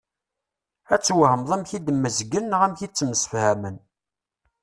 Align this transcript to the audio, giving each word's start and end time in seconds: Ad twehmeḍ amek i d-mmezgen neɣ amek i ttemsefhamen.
Ad 0.93 1.01
twehmeḍ 1.03 1.49
amek 1.55 1.71
i 1.77 1.79
d-mmezgen 1.79 2.45
neɣ 2.49 2.61
amek 2.65 2.79
i 2.81 2.87
ttemsefhamen. 2.89 3.77